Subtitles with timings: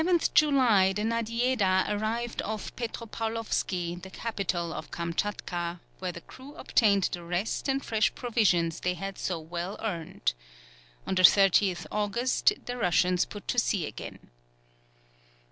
[0.01, 6.21] ]On the 11th July, the Nadiejeda arrived off Petropaulovski, the capital of Kamtchatka, where the
[6.21, 10.33] crew obtained the rest and fresh provisions they had so well earned.
[11.05, 14.31] On the 30th August, the Russians put to sea again.